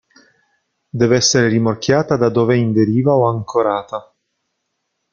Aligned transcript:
Deve 0.89 1.15
essere 1.17 1.47
rimorchiata 1.47 2.17
da 2.17 2.29
dove 2.29 2.55
è 2.55 2.57
in 2.57 2.73
deriva 2.73 3.13
o 3.13 3.27
ancorata. 3.29 4.11